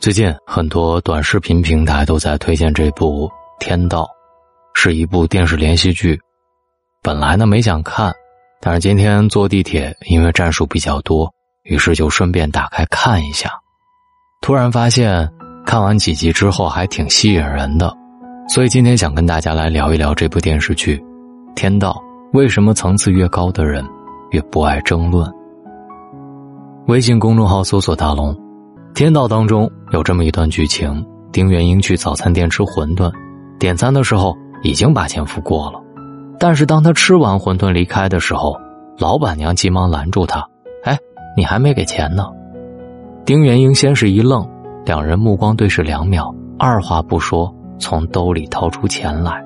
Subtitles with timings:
[0.00, 3.26] 最近很多短视频平台都在推荐这部
[3.58, 4.04] 《天道》，
[4.72, 6.16] 是一部电视连续剧。
[7.02, 8.14] 本来呢没想看，
[8.60, 11.28] 但是今天坐地铁，因为战术比较多，
[11.64, 13.50] 于是就顺便打开看一下。
[14.40, 15.28] 突然发现，
[15.66, 17.92] 看完几集之后还挺吸引人的，
[18.48, 20.96] 所以今天想跟大家来聊一聊这部电视剧
[21.56, 21.90] 《天道》。
[22.38, 23.84] 为什么层次越高的人
[24.30, 25.28] 越不爱争论？
[26.86, 28.32] 微信公众号搜索“大龙”。
[28.94, 33.12] 天道当中有这么一段剧情：丁元英去早餐店吃馄饨，
[33.58, 35.80] 点餐的时候已经把钱付过了，
[36.38, 38.56] 但是当他吃完馄饨离开的时候，
[38.98, 40.44] 老板娘急忙拦住他
[40.82, 40.98] ：“哎，
[41.36, 42.26] 你还没给钱呢！”
[43.24, 44.48] 丁元英先是一愣，
[44.84, 49.40] 两人目光对视两秒，二话不说从兜里掏出钱来，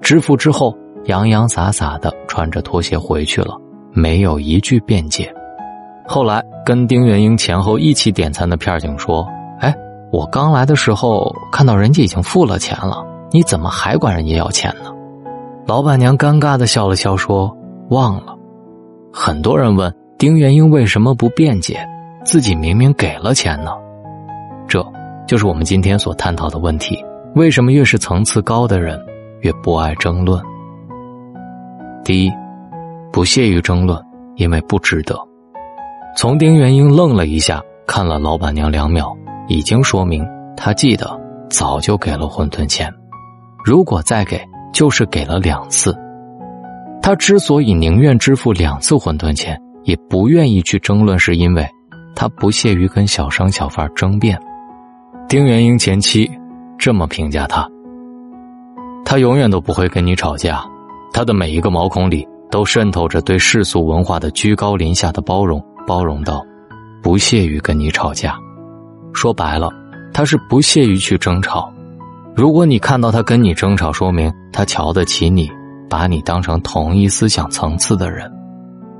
[0.00, 3.56] 支付之后洋洋洒洒的穿着拖鞋回去了，
[3.92, 5.32] 没有一句辩解。
[6.06, 9.26] 后来跟丁元英前后一起点餐的片警说
[9.60, 9.74] ：“哎，
[10.12, 14.90] 我刚来的时候看到人家已经付了钱了，你怎么还管人家要钱呢？”
[15.66, 17.54] 老板娘尴尬的笑了笑说
[17.90, 18.36] ：“忘了。”
[19.12, 21.84] 很多人问丁元英为什么不辩解，
[22.24, 23.72] 自己明明给了钱呢？
[24.68, 24.84] 这
[25.26, 28.96] 就是我们今天所探讨的问题：为什么越是层次高的人
[29.40, 30.40] 越不爱争论？
[32.04, 32.32] 第一，
[33.12, 34.00] 不屑于争论，
[34.36, 35.18] 因为不值得。
[36.16, 39.14] 从丁元英愣了一下，看了老板娘两秒，
[39.48, 41.06] 已经说明他记得
[41.50, 42.90] 早就给了馄饨钱。
[43.62, 45.94] 如果再给，就是给了两次。
[47.02, 51.68] 他之所以宁愿支付两次馄饨钱，也不愿意去争论，是因为
[52.14, 54.40] 他不屑于跟小商小贩争辩。
[55.28, 56.30] 丁元英前妻
[56.78, 57.68] 这么评价他：
[59.04, 60.64] 他永远都不会跟你吵架，
[61.12, 65.62] 他的每一个毛孔里都渗透着对世俗文化的居高临下的包容。
[65.86, 66.44] 包容到，
[67.02, 68.36] 不屑于跟你吵架。
[69.14, 69.70] 说白了，
[70.12, 71.72] 他是不屑于去争吵。
[72.34, 75.50] 如果你看到他跟你争吵，说明他瞧得起你，
[75.88, 78.30] 把你当成同一思想层次的人。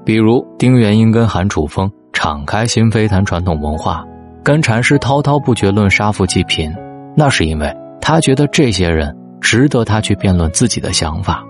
[0.04, 4.04] 比如丁元英跟韩楚风敞开心扉谈传统文化，
[4.42, 6.72] 跟禅师滔滔不绝论杀富济贫，
[7.16, 11.44] 那是因为他觉得这些人值得他去辩论自己的想法。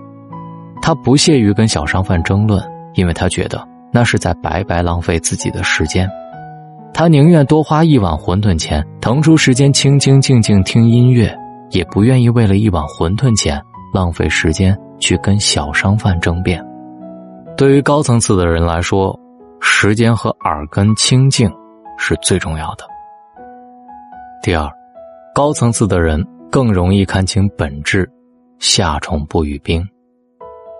[0.81, 2.61] 他不屑于跟小商贩争论，
[2.95, 3.65] 因为他觉得。
[3.91, 6.09] 那是在白白浪费自己的时间，
[6.93, 11.35] 他宁愿多花一碗馄饨钱，腾出时间清清静静听音乐，
[11.71, 13.61] 也不愿意为了一碗馄饨钱
[13.93, 16.63] 浪费时间去跟小商贩争辩。
[17.55, 19.17] 对于高层次的人来说，
[19.59, 21.51] 时间和耳根清净
[21.97, 22.85] 是最重要的。
[24.43, 24.69] 第二，
[25.33, 28.07] 高层次的人更容易看清本质，
[28.59, 29.83] 夏虫不语冰。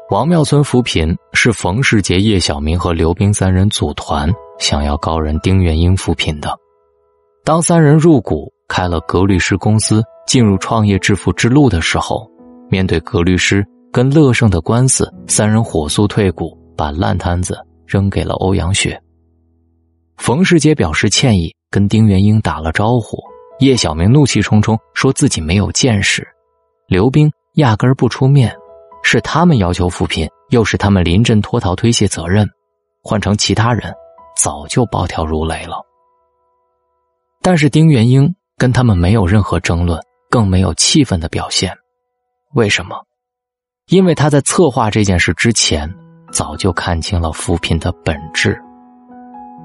[0.09, 6.57] 王庙村扶贫是冯世杰、叶小明和刘冰三人组团，想要高人丁元英扶贫的。
[7.43, 12.25] 当三人入股开了格律师公司，进入创业致富之路的时候，
[12.69, 18.97] 面对格律师跟乐盛的官司，三人火速退股，把烂摊子扔给了欧阳雪。
[20.15, 23.17] 冯世杰表示歉意，跟丁元英打了招呼。
[23.59, 26.25] 叶小明怒气冲冲说自己没有见识，
[26.87, 28.55] 刘冰压根儿不出面。
[29.09, 32.45] 是他们要求扶贫，又是他们临阵脱逃推卸责任，
[33.01, 33.93] 换成其他人，
[34.35, 35.81] 早就暴跳如雷了。
[37.41, 39.97] 但是丁元英跟他们没有任何争论，
[40.29, 41.73] 更没有气愤的表现。
[42.53, 42.97] 为什么？
[43.87, 45.89] 因为他在策划这件事之前，
[46.33, 48.61] 早就看清了扶贫的本质。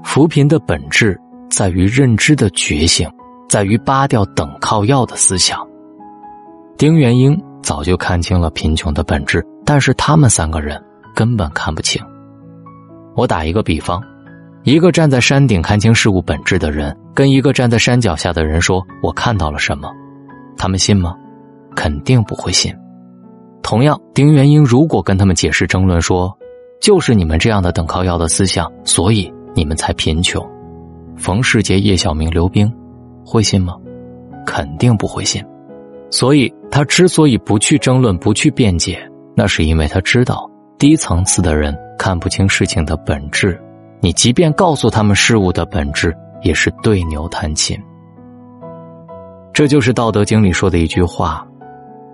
[0.05, 3.11] 扶贫的本质在于认知的觉醒，
[3.49, 5.67] 在于扒掉等靠要的思想。
[6.77, 7.37] 丁元英。
[7.63, 10.79] 早就看清了贫穷的本质，但是他们三个人
[11.15, 11.99] 根本看不清。
[13.15, 14.03] 我打一个比方，
[14.63, 19.89] 一个站在山顶看清事物本质的人，跟一个站在山脚下的人说：“我看到了什么？”
[20.57, 21.15] 他们信吗？
[21.75, 22.71] 肯定不会信。
[23.63, 26.37] 同样，丁元英如果跟他们解释争论说
[26.81, 30.45] ：“就是你们这样的等靠要的思想，所以你们才贫穷。”
[31.15, 32.71] 冯世杰、叶小明、刘冰
[33.25, 33.75] 会信吗？
[34.45, 35.43] 肯定不会信。
[36.09, 38.99] 所以他之所以不去争论、不去辩解，
[39.35, 40.49] 那是因为他知道
[40.79, 43.61] 低层次的人看不清事情的本质。
[43.99, 46.11] 你即便告诉他们事物的本质，
[46.41, 47.79] 也是对牛弹琴。
[49.53, 51.47] 这就是《道德经》里说的一句话：“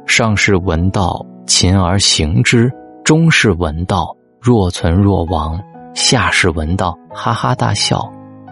[0.05, 2.67] 上士闻道，勤而行之；
[3.05, 5.57] 中士闻道，若存若亡；
[5.95, 8.11] 下士闻道，哈哈大笑。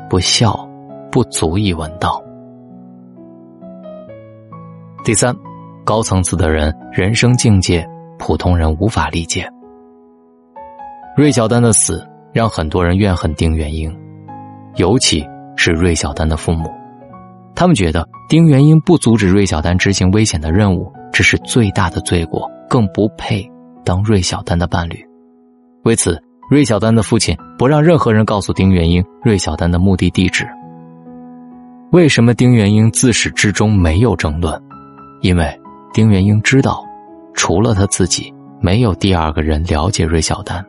[0.10, 0.58] 不笑，
[1.12, 2.24] 不足以闻道。”
[5.04, 5.36] 第三，
[5.88, 7.88] 高层次的人人生境界，
[8.20, 9.50] 普通人无法理解。
[11.16, 13.98] 芮小丹的死让很多人怨恨丁元英，
[14.76, 15.26] 尤其
[15.56, 16.70] 是芮小丹的父母。
[17.56, 23.50] 他们觉得丁元英不阻止芮小丹执行危险的任务，这是最大的罪过，更不配
[23.86, 25.02] 当芮小丹的伴侣。
[25.86, 30.46] 为此，芮小丹的父亲不让任何人告诉丁元英芮小丹的目的地址。
[31.94, 34.62] 为什么丁元英自始至终没有争论？
[35.22, 35.58] 因为
[35.98, 36.86] 丁元英知道，
[37.34, 40.64] 除了他自己，没有第二个人了解芮小丹。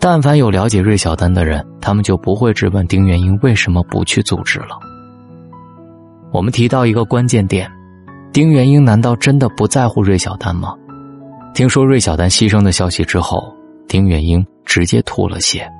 [0.00, 4.78] 但凡有了解芮小丹的人，他们就不会质问丁元英为什么不去阻止了。
[6.32, 7.70] 我们提到一个关键点：
[8.32, 10.74] 丁元英难道真的不在乎芮小丹吗？
[11.52, 13.54] 听说芮小丹牺牲的消息之后，
[13.86, 15.70] 丁元英直接吐了血。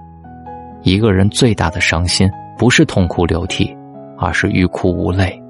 [0.82, 3.74] 一个人最大的伤心，不是痛哭流涕，
[4.18, 5.42] 而是欲哭无泪。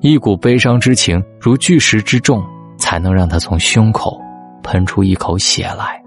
[0.00, 2.42] 一股悲伤之情如巨石之重，
[2.78, 4.18] 才能让他从胸口
[4.62, 6.00] 喷出一口血来。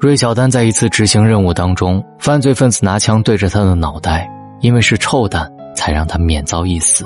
[0.00, 4.28] 芮小丹在一次执行任务当中，犯罪分子拿枪对着他的脑袋，
[4.60, 7.04] 因为是臭弹，才让他免遭一死。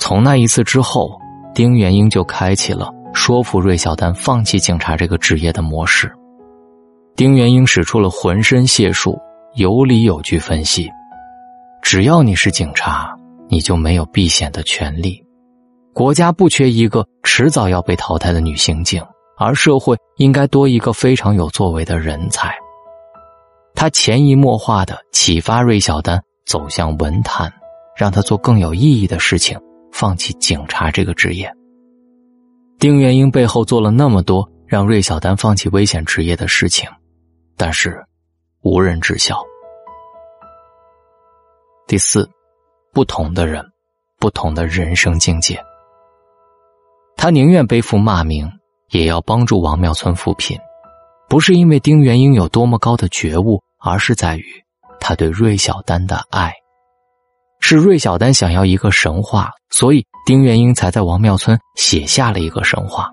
[0.00, 1.20] 从那一次之后，
[1.54, 6.10] 丁元英就开启了说服芮小丹放弃警察这个职业的模式。
[7.14, 9.18] 丁元英使出了浑身解数，
[9.56, 10.90] 有理有据分析：
[11.82, 13.14] 只要你是警察，
[13.48, 15.22] 你就没有避险的权利。
[15.92, 19.02] 国家不缺一个迟早要被淘汰的女刑警。
[19.38, 22.56] 而社会应该多一个非常有作为的人才。
[23.74, 27.52] 他潜移默化的启发芮小丹走向文坛，
[27.94, 29.60] 让他做更有意义的事情，
[29.92, 31.52] 放弃警察这个职业。
[32.78, 36.88] 丁元英背后做了那么多让芮小丹放弃危险职业的事情，
[37.58, 38.02] 但是
[38.62, 39.44] 无人知晓。
[41.86, 42.26] 第四，
[42.96, 43.62] 不同的人，
[44.18, 45.62] 不同的人生境界。
[47.14, 48.50] 他宁愿背负骂名。
[48.90, 50.56] 也要帮助王庙村扶贫，
[51.28, 54.44] 不是因为丁元英有多么高的觉悟，而是在于
[55.00, 56.52] 他对芮小丹的爱。
[57.58, 63.10] 是芮小丹想要一个神话，所以丁元英才在王庙村写下了一个神话。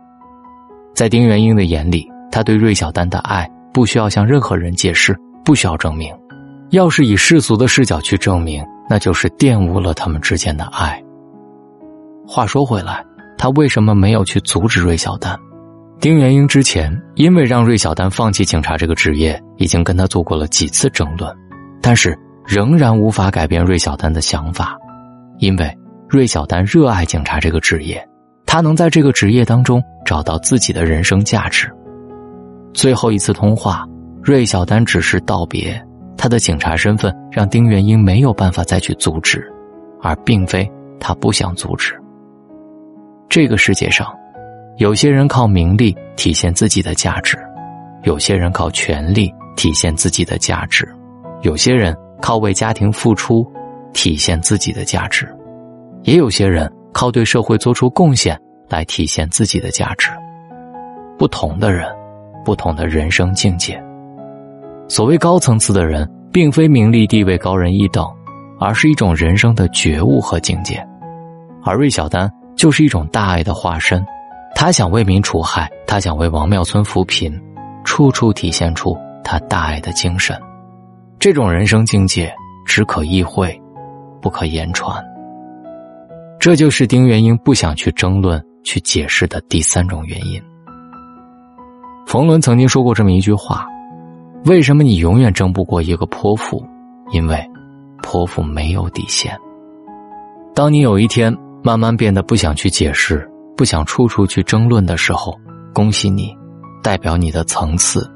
[0.94, 6.16] 在丁元英的眼里，他对芮小丹的爱不需要向任何人解释，不需要证明。
[6.70, 11.02] 要是以世俗的视角去证明，那就是玷污了他们之间的爱。
[12.28, 13.06] 话说回来，
[13.38, 15.38] 他为什么没有去阻止芮小丹？
[16.00, 21.34] 丁元英之前因为让芮小丹放弃警察这个职业，已经跟他做过了几次争论，
[21.82, 24.78] 但是仍然无法改变芮小丹的想法，
[25.38, 25.78] 因为
[26.10, 28.06] 芮小丹热爱警察这个职业，
[28.46, 31.72] 他能在这个职业当中找到自己的人生价值。
[32.74, 33.86] 最后一次通话，
[34.24, 35.82] 芮小丹只是道别，
[36.18, 39.44] 他的警察身份让丁元英没有办法再去阻止，
[40.02, 40.70] 而并非
[41.00, 41.94] 他不想阻止。
[43.30, 44.08] 这个世界上。
[44.78, 47.38] 有些人靠名利体现自己的价值，
[48.02, 50.84] 有些人靠权力体现自己的价值，
[51.44, 53.46] 有些人靠为家庭付出
[53.94, 55.32] 体现自己的价值，
[56.02, 58.36] 也有些人靠对社会做出贡献
[58.68, 60.10] 来体现自己的价值。
[61.20, 61.88] 不同的人，
[62.44, 63.80] 不同的人生境界。
[64.88, 68.06] 所谓高层次的人，并非名利地位高人一等，
[68.60, 70.86] 而是一种人生的觉悟和境界。
[71.64, 74.06] 而芮小丹就是一种大爱的化身。
[74.56, 77.34] 他想为民除害，他想为王庙村扶贫，
[77.84, 80.40] 处处体现出他大爱的精神。
[81.18, 82.32] 这种人生境界
[82.66, 83.60] 只可意会，
[84.22, 85.04] 不可言传。
[86.40, 90.42] 这就是丁元英不想去争论、去解释的第三种原因。
[92.06, 93.66] 冯仑曾经说过这么一句话
[94.46, 96.64] ：“为什么你永远争不过一个泼妇？
[97.12, 97.44] 因为
[98.02, 99.38] 泼妇没有底线。
[100.56, 105.40] 当你有一天慢慢变得不想去解释。”不想处处去争论的时候，
[105.76, 106.36] 恭喜你，
[106.82, 108.10] 代表你的层次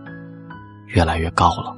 [0.87, 1.75] 越来越高了。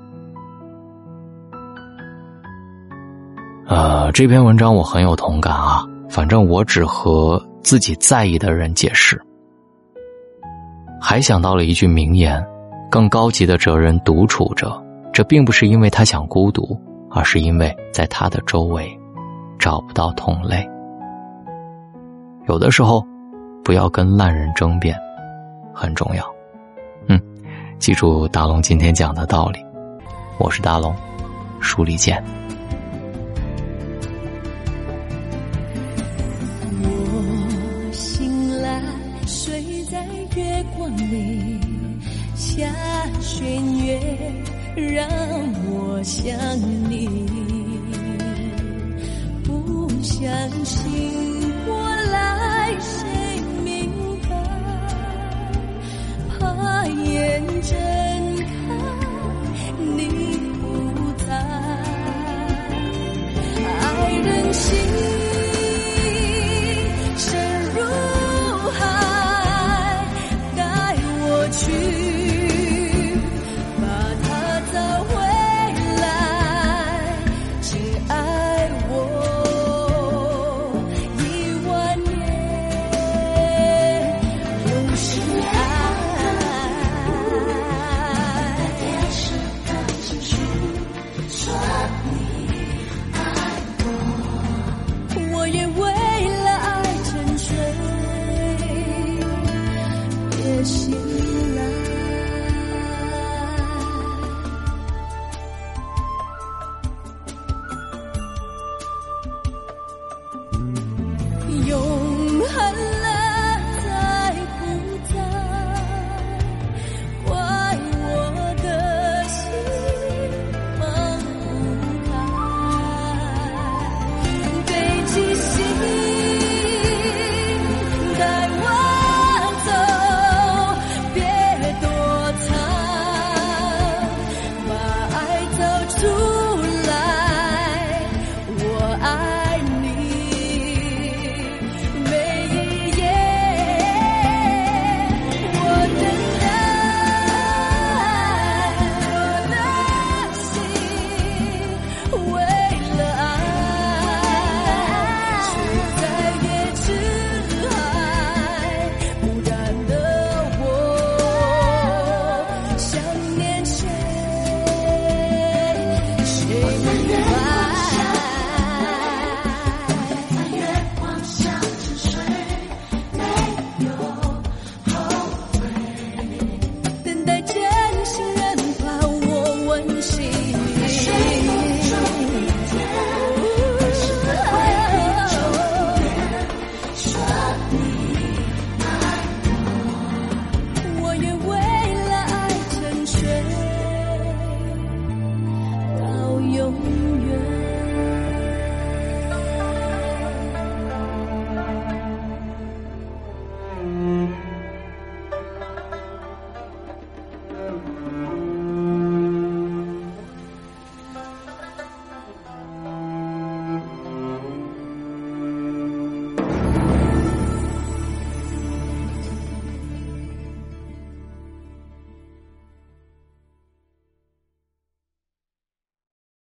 [3.67, 9.21] 呃，这篇文章我很有同感啊，反正我只和自己在意的人解释。
[11.01, 12.41] 还想到了一句名言：
[12.89, 16.79] 更高级的哲人独处着，这并不是因为他想孤独，
[17.11, 18.89] 而是因为在他的周围
[19.57, 20.67] 找不到同类。
[22.47, 23.05] 有的时候。
[23.61, 24.97] 不要跟烂人争辩，
[25.71, 26.25] 很重要。
[27.07, 27.21] 嗯，
[27.77, 29.63] 记住大龙今天讲的道理。
[30.39, 30.95] 我是大龙，
[31.59, 32.23] 书里见。
[36.81, 38.81] 我醒来，
[39.27, 40.03] 睡在
[40.35, 41.59] 月光里，
[42.39, 42.65] 下
[43.19, 43.99] 弦月
[44.73, 45.05] 让
[45.69, 46.33] 我想
[46.89, 47.05] 你，
[49.43, 50.25] 不相
[50.63, 51.77] 信过
[52.13, 53.91] 来谁明
[54.21, 54.29] 白？
[56.39, 56.85] 怕。
[56.87, 57.98] 眼睁